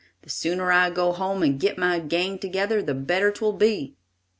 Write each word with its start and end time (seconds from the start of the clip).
The 0.23 0.31
sooner 0.31 0.71
I 0.71 0.89
go 0.89 1.11
home 1.11 1.43
and 1.43 1.59
get 1.59 1.77
my 1.77 1.99
gang 1.99 2.39
together, 2.39 2.81
the 2.81 2.95
better 2.95 3.31
'twill 3.31 3.53
be." 3.53 3.97